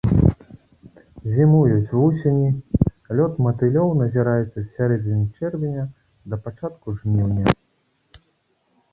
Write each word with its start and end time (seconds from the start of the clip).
Зімуюць 1.33 1.89
вусені, 1.97 2.47
лёт 3.19 3.33
матылёў 3.47 3.93
назіраецца 3.99 4.45
з 4.55 4.63
сярэдзіны 4.77 5.27
чэрвеня 5.37 5.85
да 6.31 6.39
пачатку 6.47 6.87
жніўня. 7.03 7.45